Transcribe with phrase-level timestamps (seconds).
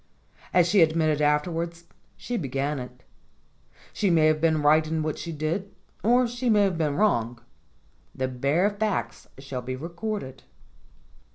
[0.51, 1.83] As she admitted afterwards,
[2.17, 3.03] she began it.
[3.93, 5.71] She may have been right in what she did,
[6.03, 7.39] or she may have been wrong;
[8.15, 10.41] the bare facts shall be recorded.